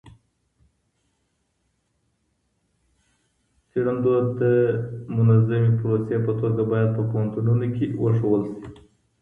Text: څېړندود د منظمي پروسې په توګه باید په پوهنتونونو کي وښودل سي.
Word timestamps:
څېړندود 3.69 4.25
د 4.41 4.43
منظمي 5.15 5.71
پروسې 5.79 6.17
په 6.25 6.31
توګه 6.41 6.61
باید 6.71 6.89
په 6.97 7.01
پوهنتونونو 7.09 7.65
کي 7.75 7.85
وښودل 8.01 8.41
سي. 8.51 8.61